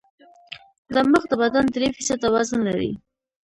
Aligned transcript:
دماغ 0.93 1.23
د 1.29 1.33
بدن 1.41 1.65
درې 1.75 1.87
فیصده 1.95 2.27
وزن 2.35 2.59
لري. 2.69 2.91